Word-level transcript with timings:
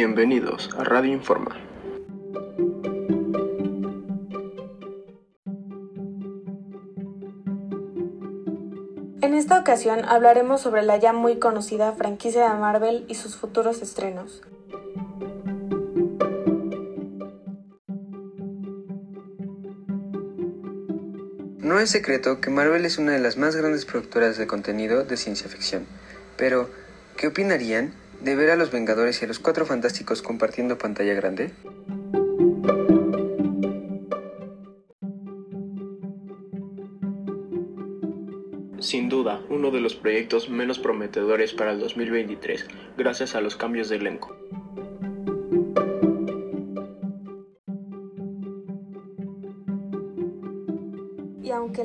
Bienvenidos 0.00 0.70
a 0.78 0.84
Radio 0.84 1.12
Informa. 1.12 1.56
En 9.20 9.34
esta 9.34 9.58
ocasión 9.58 10.04
hablaremos 10.04 10.60
sobre 10.60 10.82
la 10.82 10.98
ya 10.98 11.12
muy 11.12 11.40
conocida 11.40 11.90
franquicia 11.94 12.48
de 12.48 12.60
Marvel 12.60 13.06
y 13.08 13.16
sus 13.16 13.34
futuros 13.34 13.82
estrenos. 13.82 14.40
No 21.58 21.80
es 21.80 21.90
secreto 21.90 22.40
que 22.40 22.50
Marvel 22.50 22.84
es 22.84 22.98
una 22.98 23.10
de 23.10 23.18
las 23.18 23.36
más 23.36 23.56
grandes 23.56 23.84
productoras 23.84 24.38
de 24.38 24.46
contenido 24.46 25.02
de 25.02 25.16
ciencia 25.16 25.48
ficción, 25.48 25.86
pero 26.36 26.70
¿qué 27.16 27.26
opinarían 27.26 27.94
de 28.20 28.36
ver 28.36 28.50
a 28.50 28.56
los 28.56 28.70
Vengadores 28.70 29.20
y 29.20 29.24
a 29.24 29.28
los 29.28 29.38
Cuatro 29.38 29.66
Fantásticos 29.66 30.22
compartiendo 30.22 30.78
pantalla 30.78 31.14
grande? 31.14 31.52
Sin 38.80 39.08
duda, 39.08 39.42
uno 39.50 39.70
de 39.70 39.80
los 39.80 39.96
proyectos 39.96 40.48
menos 40.48 40.78
prometedores 40.78 41.52
para 41.52 41.72
el 41.72 41.80
2023, 41.80 42.66
gracias 42.96 43.34
a 43.34 43.40
los 43.40 43.56
cambios 43.56 43.88
de 43.88 43.96
elenco. 43.96 44.37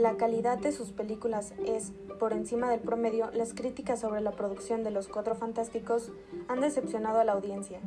La 0.04 0.18
calidad 0.18 0.58
de 0.58 0.73
sus 0.73 0.92
películas 0.92 1.54
es 1.66 1.94
por 2.20 2.34
encima 2.34 2.70
del 2.70 2.82
promedio, 2.82 3.32
las 3.34 3.54
críticas 3.54 4.02
sobre 4.02 4.20
la 4.20 4.32
producción 4.32 4.84
de 4.84 4.92
Los 4.92 5.08
Cuatro 5.08 5.34
Fantásticos 5.34 6.12
han 6.50 6.60
decepcionado 6.60 7.22
a 7.22 7.23
la 7.23 7.32
audiencia. 7.32 7.80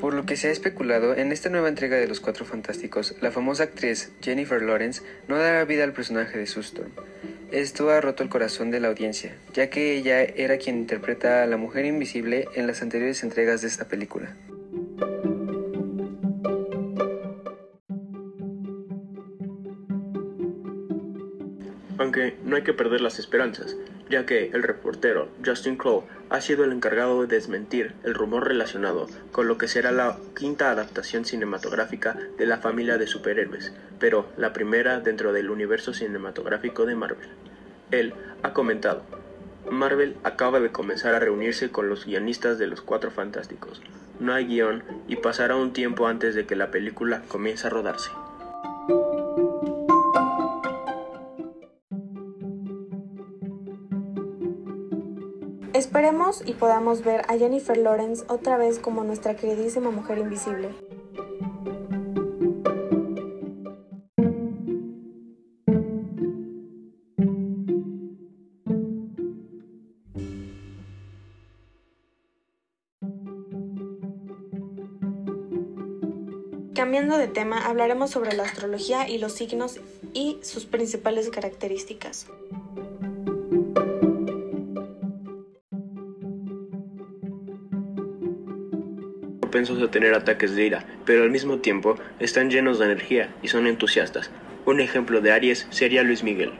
Por 0.00 0.14
lo 0.14 0.26
que 0.26 0.36
se 0.36 0.48
ha 0.48 0.50
especulado, 0.50 1.14
en 1.14 1.30
esta 1.30 1.50
nueva 1.50 1.68
entrega 1.68 1.96
de 1.96 2.08
Los 2.08 2.18
Cuatro 2.18 2.44
Fantásticos, 2.44 3.14
la 3.20 3.30
famosa 3.30 3.62
actriz 3.62 4.12
Jennifer 4.20 4.60
Lawrence 4.60 5.02
no 5.28 5.38
dará 5.38 5.64
vida 5.66 5.84
al 5.84 5.92
personaje 5.92 6.36
de 6.36 6.48
Sue. 6.48 6.64
Esto 7.52 7.90
ha 7.90 8.00
roto 8.00 8.24
el 8.24 8.28
corazón 8.28 8.72
de 8.72 8.80
la 8.80 8.88
audiencia, 8.88 9.36
ya 9.54 9.70
que 9.70 9.96
ella 9.96 10.22
era 10.22 10.58
quien 10.58 10.78
interpreta 10.78 11.44
a 11.44 11.46
la 11.46 11.56
mujer 11.56 11.84
invisible 11.84 12.48
en 12.56 12.66
las 12.66 12.82
anteriores 12.82 13.22
entregas 13.22 13.62
de 13.62 13.68
esta 13.68 13.86
película. 13.86 14.34
Aunque 22.00 22.34
no 22.44 22.56
hay 22.56 22.62
que 22.62 22.72
perder 22.72 23.02
las 23.02 23.18
esperanzas, 23.18 23.76
ya 24.08 24.24
que 24.24 24.50
el 24.54 24.62
reportero 24.62 25.28
Justin 25.44 25.76
Crow 25.76 26.04
ha 26.30 26.40
sido 26.40 26.64
el 26.64 26.72
encargado 26.72 27.20
de 27.20 27.26
desmentir 27.26 27.92
el 28.04 28.14
rumor 28.14 28.48
relacionado 28.48 29.06
con 29.32 29.46
lo 29.48 29.58
que 29.58 29.68
será 29.68 29.92
la 29.92 30.16
quinta 30.34 30.70
adaptación 30.70 31.26
cinematográfica 31.26 32.16
de 32.38 32.46
la 32.46 32.56
familia 32.56 32.96
de 32.96 33.06
superhéroes, 33.06 33.74
pero 33.98 34.26
la 34.38 34.54
primera 34.54 35.00
dentro 35.00 35.34
del 35.34 35.50
universo 35.50 35.92
cinematográfico 35.92 36.86
de 36.86 36.94
Marvel. 36.94 37.28
Él 37.90 38.14
ha 38.42 38.54
comentado, 38.54 39.02
Marvel 39.70 40.16
acaba 40.24 40.58
de 40.58 40.72
comenzar 40.72 41.14
a 41.14 41.18
reunirse 41.18 41.70
con 41.70 41.90
los 41.90 42.06
guionistas 42.06 42.58
de 42.58 42.66
los 42.66 42.80
Cuatro 42.80 43.10
Fantásticos. 43.10 43.82
No 44.18 44.32
hay 44.32 44.46
guion 44.46 44.82
y 45.06 45.16
pasará 45.16 45.54
un 45.54 45.74
tiempo 45.74 46.06
antes 46.06 46.34
de 46.34 46.46
que 46.46 46.56
la 46.56 46.70
película 46.70 47.20
comience 47.28 47.66
a 47.66 47.70
rodarse. 47.70 48.10
Esperemos 55.72 56.42
y 56.44 56.54
podamos 56.54 57.04
ver 57.04 57.22
a 57.28 57.38
Jennifer 57.38 57.76
Lawrence 57.76 58.24
otra 58.28 58.56
vez 58.56 58.80
como 58.80 59.04
nuestra 59.04 59.36
queridísima 59.36 59.92
mujer 59.92 60.18
invisible. 60.18 60.74
Cambiando 76.74 77.16
de 77.16 77.28
tema, 77.28 77.64
hablaremos 77.64 78.10
sobre 78.10 78.32
la 78.34 78.42
astrología 78.42 79.08
y 79.08 79.18
los 79.18 79.32
signos 79.34 79.78
y 80.14 80.40
sus 80.42 80.66
principales 80.66 81.30
características. 81.30 82.26
Propensos 89.50 89.82
a 89.82 89.90
tener 89.90 90.14
ataques 90.14 90.54
de 90.54 90.64
ira, 90.64 90.84
pero 91.04 91.24
al 91.24 91.30
mismo 91.30 91.58
tiempo 91.58 91.96
están 92.20 92.50
llenos 92.50 92.78
de 92.78 92.84
energía 92.84 93.34
y 93.42 93.48
son 93.48 93.66
entusiastas. 93.66 94.30
Un 94.64 94.80
ejemplo 94.80 95.20
de 95.20 95.32
Aries 95.32 95.66
sería 95.70 96.04
Luis 96.04 96.22
Miguel. 96.22 96.52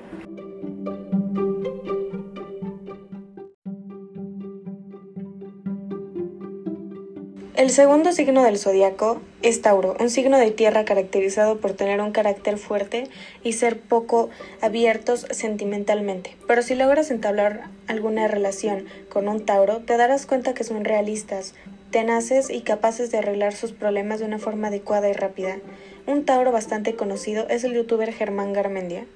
El 7.55 7.71
segundo 7.71 8.11
signo 8.11 8.43
del 8.43 8.59
zodiaco 8.59 9.21
es 9.43 9.63
Tauro, 9.63 9.95
un 10.01 10.11
signo 10.11 10.39
de 10.39 10.51
tierra 10.51 10.85
caracterizado 10.85 11.61
por 11.61 11.75
tener 11.75 12.01
un 12.01 12.11
carácter 12.11 12.59
fuerte 12.59 13.05
y 13.45 13.53
ser 13.53 13.79
poco 13.79 14.31
abiertos 14.61 15.27
sentimentalmente. 15.31 16.37
Pero 16.49 16.63
si 16.63 16.75
logras 16.75 17.13
entablar 17.13 17.69
alguna 17.87 18.27
relación 18.27 18.87
con 19.09 19.29
un 19.29 19.47
Tauro, 19.47 19.79
te 19.79 19.97
darás 19.97 20.27
cuenta 20.27 20.55
que 20.55 20.65
son 20.65 20.85
realistas, 20.85 21.55
tenaces 21.91 22.51
y 22.51 22.63
capaces 22.63 23.11
de 23.11 23.19
arreglar 23.19 23.55
sus 23.55 23.73
problemas 23.73 24.21
de 24.21 24.27
una 24.27 24.39
forma 24.39 24.69
adecuada 24.69 25.09
y 25.09 25.13
rápida. 25.13 25.59
Un 26.07 26.25
Tauro 26.25 26.53
bastante 26.53 26.95
conocido 26.95 27.49
es 27.49 27.65
el 27.65 27.75
youtuber 27.75 28.13
Germán 28.13 28.53
Garmendia. 28.53 29.07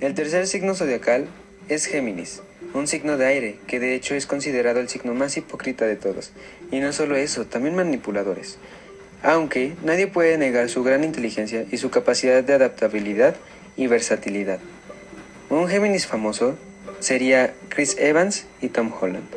El 0.00 0.14
tercer 0.14 0.46
signo 0.46 0.74
zodiacal 0.74 1.26
es 1.68 1.86
Géminis, 1.86 2.42
un 2.74 2.86
signo 2.86 3.16
de 3.16 3.26
aire 3.26 3.58
que 3.66 3.80
de 3.80 3.94
hecho 3.94 4.14
es 4.14 4.26
considerado 4.26 4.80
el 4.80 4.88
signo 4.88 5.14
más 5.14 5.36
hipócrita 5.36 5.86
de 5.86 5.96
todos, 5.96 6.32
y 6.70 6.80
no 6.80 6.92
solo 6.92 7.16
eso, 7.16 7.46
también 7.46 7.76
manipuladores. 7.76 8.58
Aunque 9.22 9.74
nadie 9.84 10.08
puede 10.08 10.36
negar 10.38 10.68
su 10.68 10.82
gran 10.82 11.04
inteligencia 11.04 11.64
y 11.70 11.76
su 11.76 11.90
capacidad 11.90 12.42
de 12.42 12.54
adaptabilidad 12.54 13.36
y 13.76 13.86
versatilidad. 13.86 14.58
Un 15.52 15.68
Géminis 15.68 16.06
famoso 16.06 16.56
sería 17.00 17.54
Chris 17.68 17.98
Evans 17.98 18.46
y 18.62 18.70
Tom 18.70 18.90
Holland. 18.98 19.28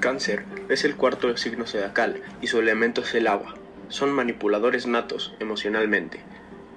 Cáncer 0.00 0.46
es 0.70 0.84
el 0.84 0.96
cuarto 0.96 1.36
signo 1.36 1.66
zodiacal 1.66 2.22
y 2.40 2.46
su 2.46 2.60
elemento 2.60 3.02
es 3.02 3.14
el 3.14 3.26
agua. 3.26 3.56
Son 3.88 4.10
manipuladores 4.10 4.86
natos 4.86 5.34
emocionalmente. 5.38 6.20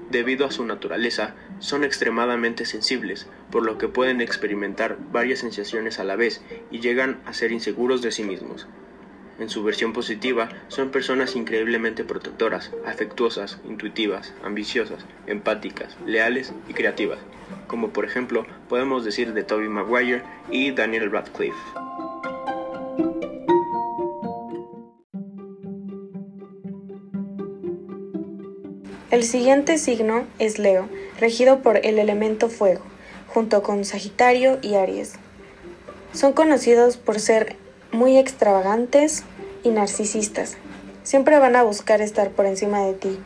Debido 0.10 0.46
a 0.46 0.52
su 0.52 0.66
naturaleza, 0.66 1.36
son 1.60 1.86
extremadamente 1.86 2.66
sensibles, 2.66 3.28
por 3.52 3.64
lo 3.64 3.78
que 3.78 3.88
pueden 3.88 4.20
experimentar 4.20 4.98
varias 5.14 5.40
sensaciones 5.40 5.98
a 5.98 6.04
la 6.04 6.18
vez 6.18 6.42
y 6.72 6.82
llegan 6.82 7.22
a 7.26 7.32
ser 7.32 7.54
inseguros 7.54 8.02
de 8.02 8.12
sí 8.12 8.26
mismos. 8.26 8.68
En 9.42 9.50
su 9.50 9.64
versión 9.64 9.92
positiva, 9.92 10.50
son 10.68 10.92
personas 10.92 11.36
increíblemente 11.36 12.04
protectoras, 12.04 12.70
afectuosas, 12.86 13.58
intuitivas, 13.68 14.36
ambiciosas, 14.44 15.04
empáticas, 15.26 15.98
leales 16.06 16.54
y 16.70 16.76
creativas, 16.76 17.18
como 17.66 17.90
por 17.90 18.06
ejemplo 18.06 18.46
podemos 18.70 19.04
decir 19.04 19.34
de 19.34 19.44
Tobey 19.44 19.68
Maguire 19.68 20.22
y 20.52 20.70
Daniel 20.70 21.12
Radcliffe. 21.12 21.58
El 29.10 29.24
siguiente 29.24 29.80
signo 29.80 30.28
es 30.38 30.60
Leo, 30.60 30.88
regido 31.20 31.64
por 31.64 31.78
el 31.84 31.98
elemento 31.98 32.48
fuego, 32.48 32.84
junto 33.26 33.64
con 33.64 33.86
Sagitario 33.86 34.60
y 34.62 34.76
Aries. 34.76 35.16
Son 36.14 36.34
conocidos 36.34 36.98
por 36.98 37.20
ser 37.20 37.56
muy 37.92 38.18
extravagantes 38.18 39.24
y 39.64 39.70
narcisistas. 39.70 40.58
Siempre 41.04 41.40
van 41.40 41.56
a 41.56 41.64
buscar 41.64 42.02
estar 42.02 42.30
por 42.30 42.46
encima 42.46 42.86
de 42.86 42.94
ti, 42.94 43.20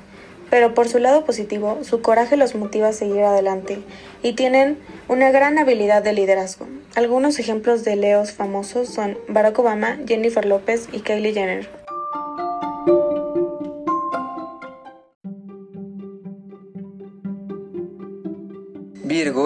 pero 0.49 0.73
por 0.73 0.87
su 0.87 0.99
lado 0.99 1.25
positivo, 1.25 1.79
su 1.83 2.01
coraje 2.01 2.37
los 2.37 2.55
motiva 2.55 2.89
a 2.89 2.93
seguir 2.93 3.23
adelante 3.23 3.79
y 4.23 4.33
tienen 4.33 4.77
una 5.07 5.31
gran 5.31 5.57
habilidad 5.57 6.03
de 6.03 6.13
liderazgo. 6.13 6.67
Algunos 6.95 7.39
ejemplos 7.39 7.83
de 7.83 7.95
Leos 7.95 8.31
famosos 8.31 8.89
son 8.89 9.17
Barack 9.27 9.59
Obama, 9.59 9.97
Jennifer 10.07 10.45
López 10.45 10.87
y 10.91 10.99
Kylie 10.99 11.33
Jenner. 11.33 11.84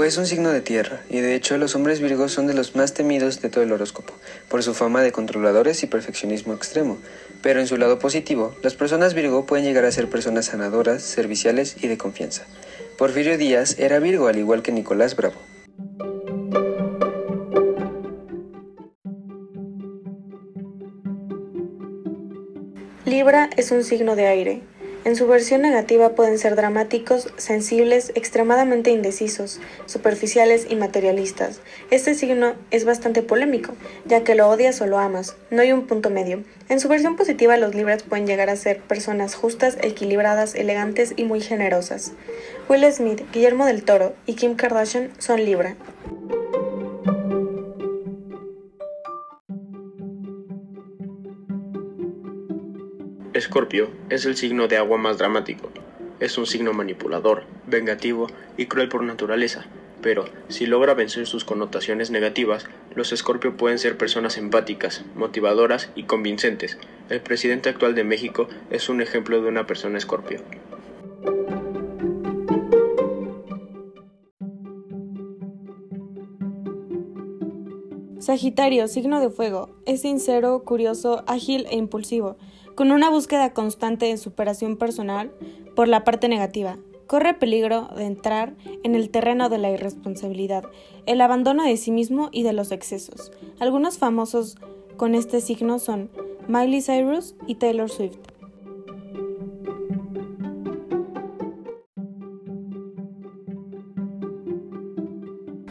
Es 0.09 0.17
un 0.17 0.25
signo 0.25 0.49
de 0.49 0.61
tierra, 0.61 1.01
y 1.07 1.19
de 1.19 1.35
hecho 1.35 1.55
los 1.59 1.75
hombres 1.75 2.01
Virgos 2.01 2.31
son 2.31 2.47
de 2.47 2.55
los 2.55 2.75
más 2.75 2.95
temidos 2.95 3.41
de 3.41 3.49
todo 3.49 3.63
el 3.63 3.71
horóscopo, 3.71 4.15
por 4.47 4.63
su 4.63 4.73
fama 4.73 5.03
de 5.03 5.11
controladores 5.11 5.83
y 5.83 5.87
perfeccionismo 5.87 6.55
extremo. 6.55 6.97
Pero 7.43 7.59
en 7.59 7.67
su 7.67 7.77
lado 7.77 7.99
positivo, 7.99 8.55
las 8.63 8.73
personas 8.73 9.13
Virgo 9.13 9.45
pueden 9.45 9.65
llegar 9.65 9.85
a 9.85 9.91
ser 9.91 10.09
personas 10.09 10.47
sanadoras, 10.47 11.03
serviciales 11.03 11.75
y 11.83 11.87
de 11.87 11.99
confianza. 11.99 12.47
Porfirio 12.97 13.37
Díaz 13.37 13.77
era 13.77 13.99
Virgo 13.99 14.27
al 14.27 14.39
igual 14.39 14.63
que 14.63 14.71
Nicolás 14.71 15.15
Bravo. 15.15 15.39
Libra 23.05 23.51
es 23.57 23.69
un 23.69 23.83
signo 23.83 24.15
de 24.15 24.25
aire. 24.25 24.61
En 25.09 25.15
su 25.15 25.25
versión 25.25 25.63
negativa 25.63 26.09
pueden 26.09 26.37
ser 26.37 26.55
dramáticos, 26.55 27.33
sensibles, 27.35 28.11
extremadamente 28.13 28.91
indecisos, 28.91 29.59
superficiales 29.87 30.67
y 30.69 30.75
materialistas. 30.75 31.61
Este 31.89 32.13
signo 32.13 32.53
es 32.69 32.85
bastante 32.85 33.23
polémico, 33.23 33.73
ya 34.05 34.23
que 34.23 34.35
lo 34.35 34.47
odias 34.47 34.79
o 34.81 34.85
lo 34.85 34.99
amas, 34.99 35.35
no 35.49 35.63
hay 35.63 35.71
un 35.71 35.87
punto 35.87 36.11
medio. 36.11 36.43
En 36.69 36.79
su 36.79 36.89
versión 36.89 37.15
positiva 37.15 37.57
los 37.57 37.73
Libras 37.73 38.03
pueden 38.03 38.27
llegar 38.27 38.51
a 38.51 38.55
ser 38.55 38.81
personas 38.81 39.33
justas, 39.33 39.79
equilibradas, 39.81 40.53
elegantes 40.53 41.15
y 41.15 41.23
muy 41.23 41.41
generosas. 41.41 42.11
Will 42.69 42.85
Smith, 42.93 43.23
Guillermo 43.33 43.65
del 43.65 43.81
Toro 43.81 44.13
y 44.27 44.35
Kim 44.35 44.53
Kardashian 44.53 45.09
son 45.17 45.43
Libra. 45.43 45.75
Escorpio 53.39 53.89
es 54.09 54.25
el 54.25 54.35
signo 54.35 54.67
de 54.67 54.75
agua 54.75 54.97
más 54.97 55.17
dramático. 55.17 55.71
Es 56.19 56.37
un 56.37 56.45
signo 56.45 56.73
manipulador, 56.73 57.43
vengativo 57.67 58.27
y 58.57 58.65
cruel 58.65 58.89
por 58.89 59.01
naturaleza, 59.01 59.65
pero 60.01 60.25
si 60.49 60.65
logra 60.65 60.93
vencer 60.93 61.25
sus 61.25 61.45
connotaciones 61.45 62.11
negativas, 62.11 62.67
los 62.95 63.13
Escorpio 63.13 63.55
pueden 63.55 63.79
ser 63.79 63.97
personas 63.97 64.37
empáticas, 64.37 65.05
motivadoras 65.15 65.89
y 65.95 66.03
convincentes. 66.03 66.77
El 67.09 67.21
presidente 67.21 67.69
actual 67.69 67.95
de 67.95 68.03
México 68.03 68.49
es 68.71 68.89
un 68.89 68.99
ejemplo 68.99 69.41
de 69.41 69.47
una 69.47 69.65
persona 69.65 69.97
Escorpio. 69.97 70.41
Sagitario, 78.29 78.87
signo 78.87 79.19
de 79.19 79.31
fuego, 79.31 79.69
es 79.87 80.01
sincero, 80.01 80.63
curioso, 80.63 81.23
ágil 81.25 81.65
e 81.71 81.77
impulsivo 81.77 82.37
con 82.75 82.91
una 82.91 83.09
búsqueda 83.09 83.55
constante 83.55 84.05
de 84.05 84.17
superación 84.17 84.77
personal 84.77 85.31
por 85.75 85.87
la 85.87 86.03
parte 86.03 86.27
negativa. 86.27 86.77
Corre 87.07 87.33
peligro 87.33 87.89
de 87.97 88.05
entrar 88.05 88.53
en 88.83 88.93
el 88.93 89.09
terreno 89.09 89.49
de 89.49 89.57
la 89.57 89.71
irresponsabilidad, 89.71 90.63
el 91.07 91.21
abandono 91.21 91.63
de 91.63 91.75
sí 91.75 91.89
mismo 91.89 92.29
y 92.31 92.43
de 92.43 92.53
los 92.53 92.71
excesos. 92.71 93.31
Algunos 93.59 93.97
famosos 93.97 94.57
con 94.95 95.15
este 95.15 95.41
signo 95.41 95.79
son 95.79 96.11
Miley 96.47 96.83
Cyrus 96.83 97.33
y 97.47 97.55
Taylor 97.55 97.89
Swift. 97.89 98.28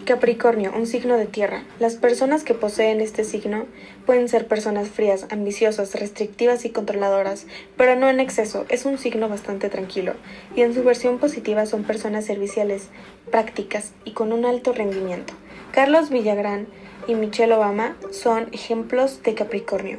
Capricornio, 0.08 0.72
un 0.74 0.86
signo 0.86 1.18
de 1.18 1.26
tierra. 1.26 1.64
Las 1.78 1.96
personas 1.96 2.42
que 2.42 2.54
poseen 2.54 3.02
este 3.02 3.24
signo 3.24 3.66
pueden 4.06 4.30
ser 4.30 4.46
personas 4.46 4.88
frías, 4.88 5.26
ambiciosas, 5.28 5.94
restrictivas 5.94 6.64
y 6.64 6.70
controladoras, 6.70 7.46
pero 7.76 7.94
no 7.94 8.08
en 8.08 8.18
exceso. 8.18 8.64
Es 8.70 8.86
un 8.86 8.96
signo 8.96 9.28
bastante 9.28 9.68
tranquilo 9.68 10.14
y 10.56 10.62
en 10.62 10.72
su 10.72 10.82
versión 10.82 11.18
positiva 11.18 11.66
son 11.66 11.84
personas 11.84 12.24
serviciales, 12.24 12.88
prácticas 13.30 13.92
y 14.06 14.12
con 14.12 14.32
un 14.32 14.46
alto 14.46 14.72
rendimiento. 14.72 15.34
Carlos 15.72 16.08
Villagrán 16.08 16.68
y 17.06 17.14
Michelle 17.14 17.52
Obama 17.52 17.94
son 18.10 18.48
ejemplos 18.52 19.22
de 19.22 19.34
Capricornio. 19.34 19.98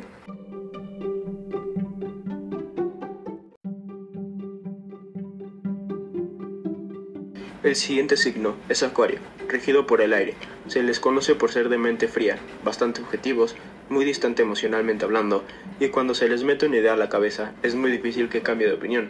El 7.61 7.75
siguiente 7.75 8.17
signo 8.17 8.55
es 8.69 8.81
Acuario, 8.81 9.19
regido 9.49 9.85
por 9.85 10.01
el 10.01 10.13
aire. 10.13 10.35
Se 10.67 10.81
les 10.83 10.99
conoce 10.99 11.35
por 11.35 11.51
ser 11.51 11.69
de 11.69 11.77
mente 11.77 12.07
fría, 12.07 12.37
bastante 12.63 13.01
objetivos, 13.01 13.55
muy 13.89 14.05
distante 14.05 14.43
emocionalmente 14.43 15.05
hablando, 15.05 15.43
y 15.79 15.89
cuando 15.89 16.13
se 16.13 16.29
les 16.29 16.43
mete 16.43 16.67
una 16.67 16.77
idea 16.77 16.93
a 16.93 16.97
la 16.97 17.09
cabeza 17.09 17.53
es 17.63 17.75
muy 17.75 17.91
difícil 17.91 18.29
que 18.29 18.41
cambie 18.41 18.67
de 18.67 18.73
opinión. 18.73 19.09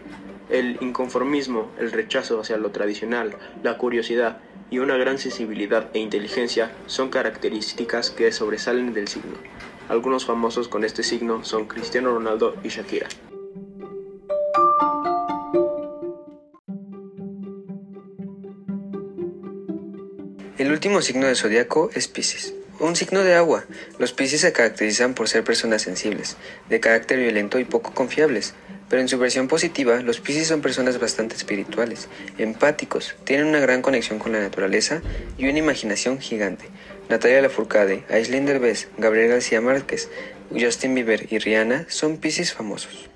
El 0.49 0.77
inconformismo, 0.81 1.69
el 1.77 1.91
rechazo 1.91 2.39
hacia 2.39 2.57
lo 2.57 2.71
tradicional, 2.71 3.35
la 3.61 3.77
curiosidad 3.77 4.39
y 4.71 4.79
una 4.79 4.97
gran 4.97 5.19
sensibilidad 5.19 5.89
e 5.93 5.99
inteligencia 5.99 6.71
son 6.87 7.09
características 7.09 8.09
que 8.09 8.31
sobresalen 8.31 8.93
del 8.93 9.07
signo. 9.07 9.37
Algunos 9.89 10.25
famosos 10.25 10.67
con 10.67 10.83
este 10.83 11.03
signo 11.03 11.43
son 11.43 11.65
Cristiano 11.65 12.13
Ronaldo 12.13 12.55
y 12.63 12.69
Shakira. 12.69 13.07
Último 20.79 21.01
signo 21.01 21.27
del 21.27 21.35
zodiaco 21.35 21.89
es 21.93 22.07
Pisces. 22.07 22.53
Un 22.79 22.95
signo 22.95 23.25
de 23.25 23.35
agua. 23.35 23.65
Los 23.97 24.13
Pisces 24.13 24.39
se 24.39 24.53
caracterizan 24.53 25.13
por 25.13 25.27
ser 25.27 25.43
personas 25.43 25.81
sensibles, 25.81 26.37
de 26.69 26.79
carácter 26.79 27.19
violento 27.19 27.59
y 27.59 27.65
poco 27.65 27.93
confiables. 27.93 28.53
Pero 28.87 29.01
en 29.01 29.09
su 29.09 29.19
versión 29.19 29.49
positiva, 29.49 29.99
los 29.99 30.21
Pisces 30.21 30.47
son 30.47 30.61
personas 30.61 30.97
bastante 30.97 31.35
espirituales, 31.35 32.07
empáticos, 32.37 33.13
tienen 33.25 33.47
una 33.47 33.59
gran 33.59 33.81
conexión 33.81 34.19
con 34.19 34.31
la 34.31 34.39
naturaleza 34.39 35.01
y 35.37 35.49
una 35.49 35.59
imaginación 35.59 36.21
gigante. 36.21 36.69
Natalia 37.09 37.41
Lafourcade, 37.41 38.05
Aislinn 38.09 38.45
Derbez, 38.45 38.87
Gabriel 38.97 39.31
García 39.31 39.59
Márquez, 39.59 40.07
Justin 40.57 40.95
Bieber 40.95 41.27
y 41.29 41.39
Rihanna 41.39 41.87
son 41.89 42.15
Pisces 42.15 42.53
famosos. 42.53 43.09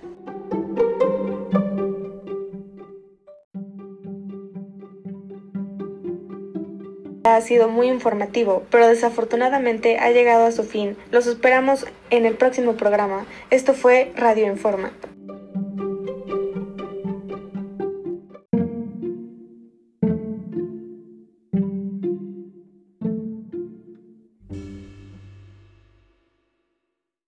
Ha 7.34 7.42
sido 7.42 7.68
muy 7.68 7.88
informativo, 7.88 8.64
pero 8.70 8.88
desafortunadamente 8.88 9.98
ha 9.98 10.12
llegado 10.12 10.46
a 10.46 10.52
su 10.52 10.64
fin. 10.64 10.96
Los 11.10 11.26
esperamos 11.26 11.88
en 12.12 12.28
el 12.28 12.36
próximo 12.36 12.74
programa. 12.74 13.26
Esto 13.50 13.74
fue 13.74 14.12
Radio 14.16 14.46
Informa. 14.46 14.92